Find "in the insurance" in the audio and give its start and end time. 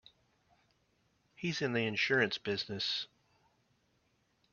1.61-2.39